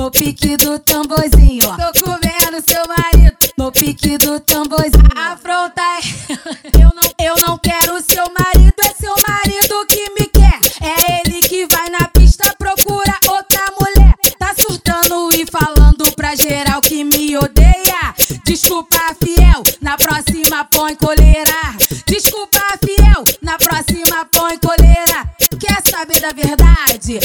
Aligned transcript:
no 0.00 0.10
pique 0.10 0.56
do 0.56 0.78
tamborzinho. 0.78 1.60
Tô 1.60 2.02
comendo 2.02 2.64
seu 2.66 2.82
marido, 2.88 3.36
no 3.58 3.70
pique 3.70 4.16
do 4.16 4.40
tamborzinho. 4.40 5.10
Afronta 5.14 5.82
é, 5.82 6.80
eu 6.82 6.90
não, 6.94 7.26
eu 7.26 7.34
não 7.46 7.58
quero 7.58 8.00
seu 8.00 8.24
marido, 8.32 8.74
é 8.82 8.94
seu 8.94 9.14
marido 9.28 9.86
que 9.86 10.08
me 10.18 10.26
quer. 10.26 10.58
É 10.80 11.20
ele 11.20 11.42
que 11.42 11.66
vai 11.66 11.90
na 11.90 12.08
pista, 12.08 12.54
procura 12.58 13.14
outra 13.28 13.62
mulher. 13.78 14.14
Tá 14.38 14.54
surtando 14.58 15.28
e 15.34 15.44
falando 15.44 16.10
pra 16.16 16.34
geral 16.34 16.80
que 16.80 17.04
me 17.04 17.36
odeia. 17.36 18.14
Desculpa, 18.42 19.14
fiel, 19.22 19.62
na 19.82 19.98
próxima 19.98 20.64
põe 20.64 20.94
coleira. 20.94 21.76
Desculpa, 22.06 22.62
fiel, 22.82 23.22
na 23.42 23.58
próxima 23.58 24.24
põe 24.32 24.56
coleira. 24.56 25.28
Quer 25.60 25.82
saber 25.90 26.20
da 26.20 26.32
verdade? 26.32 27.20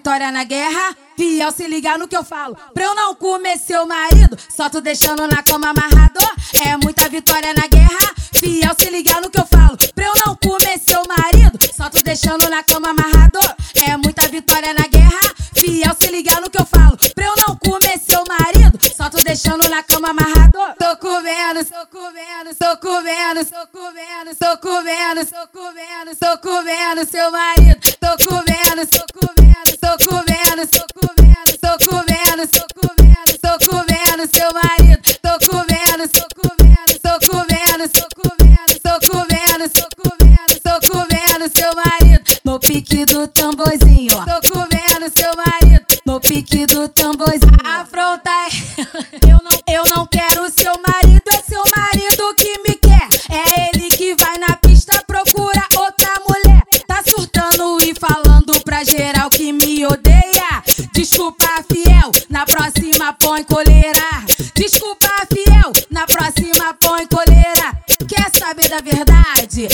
Vitória 0.00 0.32
na 0.32 0.44
guerra. 0.44 0.96
Fiel, 1.14 1.52
se 1.52 1.68
ligar 1.68 1.98
no 1.98 2.08
que 2.08 2.16
eu 2.16 2.24
falo. 2.24 2.56
Pra 2.72 2.84
eu 2.84 2.94
não 2.94 3.14
comer 3.14 3.58
seu 3.58 3.84
marido, 3.86 4.34
só 4.48 4.70
tu 4.70 4.80
deixando 4.80 5.28
na 5.28 5.42
cama 5.42 5.68
amarrado. 5.68 6.18
É 6.64 6.74
muita 6.78 7.06
vitória 7.10 7.52
na 7.52 7.66
guerra. 7.66 8.14
Fiel, 8.32 8.74
se 8.78 8.88
ligar 8.88 9.20
no 9.20 9.28
que 9.28 9.38
eu 9.38 9.46
falo. 9.46 9.76
Pra 9.94 10.06
eu 10.06 10.14
não 10.24 10.34
comer 10.36 10.78
seu 10.78 11.02
marido, 11.06 11.58
só 11.76 11.90
tu 11.90 12.02
deixando 12.02 12.48
na 12.48 12.62
cama 12.62 12.88
amarrado. 12.88 13.38
É 13.86 13.94
muita 13.98 14.26
vitória 14.28 14.72
na 14.72 14.86
guerra. 14.86 15.20
Fiel, 15.54 15.94
se 16.00 16.10
ligar 16.10 16.40
no 16.40 16.48
que 16.48 16.58
eu 16.58 16.64
falo. 16.64 16.96
Pra 17.14 17.26
eu 17.26 17.34
não 17.46 17.54
comer 17.56 17.98
seu 17.98 18.24
marido, 18.26 18.78
só 18.96 19.10
tu 19.10 19.22
deixando 19.22 19.68
na 19.68 19.82
cama 19.82 20.08
amarrado. 20.08 20.58
Tô 20.78 20.96
comendo, 20.96 21.62
tô 21.66 21.86
comendo, 21.86 22.54
tô 22.58 22.76
comendo, 22.78 23.44
tô 23.44 23.66
comendo, 23.66 24.36
tô 24.36 24.56
comendo, 24.56 25.26
tô 25.26 25.48
comendo, 25.48 26.16
tô 26.16 26.38
comendo 26.38 27.10
seu 27.10 27.30
marido. 27.30 27.80
Tô 28.00 28.24
comendo, 28.24 28.39
No 42.50 42.58
pique 42.58 43.04
do 43.06 43.28
tamborzinho. 43.28 44.10
Tô 44.10 44.52
comendo 44.52 45.08
seu 45.16 45.30
marido. 45.36 45.86
No 46.04 46.18
pique 46.18 46.66
do 46.66 46.88
tamborzinho. 46.88 47.56
Afronta 47.64 48.28
é, 48.28 48.50
eu 49.30 49.38
não, 49.38 49.72
eu 49.72 49.84
não 49.94 50.04
quero 50.08 50.50
seu 50.50 50.72
marido, 50.84 51.22
é 51.32 51.42
seu 51.48 51.62
marido 51.76 52.34
que 52.36 52.58
me 52.66 52.74
quer. 52.74 53.08
É 53.30 53.68
ele 53.68 53.88
que 53.90 54.16
vai 54.16 54.36
na 54.38 54.56
pista, 54.56 55.00
procura 55.06 55.64
outra 55.76 56.10
mulher. 56.28 56.64
Tá 56.88 57.00
surtando 57.06 57.78
e 57.84 57.94
falando 57.94 58.60
pra 58.64 58.82
geral 58.82 59.30
que 59.30 59.52
me 59.52 59.86
odeia. 59.86 60.64
Desculpa, 60.92 61.46
fiel, 61.72 62.10
na 62.28 62.44
próxima 62.44 63.12
põe 63.12 63.44
coleira. 63.44 64.24
Desculpa, 64.56 65.08
fiel, 65.32 65.72
na 65.88 66.04
próxima 66.04 66.74
põe 66.80 67.06
coleira. 67.06 67.78
Quer 68.08 68.28
saber 68.36 68.68
da 68.68 68.80
verdade? 68.80 69.68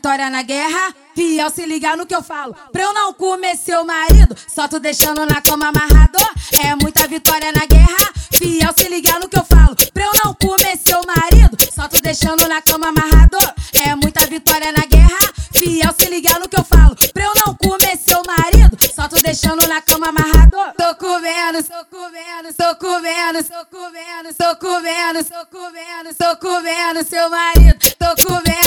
Vitória 0.00 0.30
na 0.30 0.42
guerra. 0.42 0.94
Fiel, 1.14 1.50
se 1.50 1.66
ligar 1.66 1.94
no 1.94 2.06
que 2.06 2.14
eu 2.14 2.22
falo. 2.22 2.56
Pra 2.72 2.82
eu 2.82 2.94
não 2.94 3.12
comer 3.12 3.54
seu 3.54 3.84
marido, 3.84 4.34
só 4.48 4.66
tu 4.66 4.80
deixando 4.80 5.26
na 5.26 5.42
cama 5.42 5.68
amarrado. 5.68 6.18
É 6.64 6.74
muita 6.74 7.06
vitória 7.06 7.52
na 7.52 7.66
guerra. 7.66 8.10
Fiel, 8.32 8.72
se 8.74 8.88
ligar 8.88 9.20
no 9.20 9.28
que 9.28 9.38
eu 9.38 9.44
falo. 9.44 9.76
Pra 9.92 10.04
eu 10.04 10.12
não 10.24 10.32
comer 10.32 10.78
seu 10.78 11.02
marido, 11.06 11.54
só 11.74 11.86
tu 11.86 12.00
deixando 12.00 12.48
na 12.48 12.62
cama 12.62 12.88
amarrado. 12.88 13.36
É 13.74 13.94
muita 13.94 14.26
vitória 14.26 14.72
na 14.72 14.86
guerra. 14.86 15.18
Fiel, 15.52 15.94
se 15.98 16.08
ligar 16.08 16.40
no 16.40 16.48
que 16.48 16.58
eu 16.58 16.64
falo. 16.64 16.96
Pra 17.12 17.24
eu 17.24 17.32
não 17.44 17.54
comer 17.54 17.98
seu 17.98 18.22
marido, 18.26 18.78
só 18.94 19.06
tu 19.06 19.20
deixando 19.22 19.68
na 19.68 19.82
cama 19.82 20.08
amarrado. 20.08 20.56
Tô 20.78 20.94
comendo, 20.94 21.62
tô 21.62 21.84
comendo, 21.90 22.54
tô 22.56 22.76
comendo, 22.76 23.44
tô 23.44 23.66
comendo, 23.66 24.34
tô 24.34 24.56
comendo, 24.56 25.24
tô 25.24 25.46
comendo, 25.46 26.14
tô 26.16 26.36
comendo 26.38 27.04
seu 27.04 27.28
marido. 27.28 27.78
Tô 27.98 28.26
comendo. 28.26 28.59